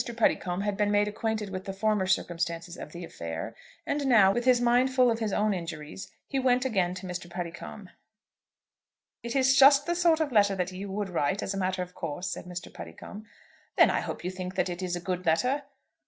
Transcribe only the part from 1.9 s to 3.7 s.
circumstances of the affair;